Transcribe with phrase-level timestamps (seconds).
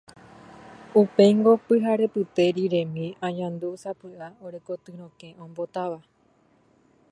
[1.01, 5.99] Upéingo pyharepyte riremi añandúsapy'a ore koty rokẽ ombotáva.